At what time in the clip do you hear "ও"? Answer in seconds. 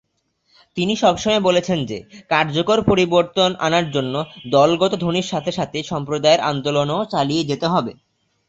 6.89-6.99